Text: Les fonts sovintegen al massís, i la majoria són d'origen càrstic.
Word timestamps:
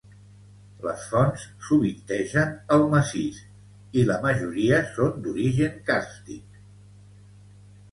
Les 0.85 1.01
fonts 1.09 1.43
sovintegen 1.67 2.55
al 2.77 2.87
massís, 2.95 3.43
i 4.01 4.07
la 4.09 4.17
majoria 4.25 4.81
són 4.97 5.23
d'origen 5.29 5.79
càrstic. 5.93 6.61